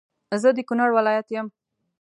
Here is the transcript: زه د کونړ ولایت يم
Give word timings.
زه 0.41 0.49
د 0.57 0.59
کونړ 0.67 0.89
ولایت 0.97 1.27
يم 1.35 1.47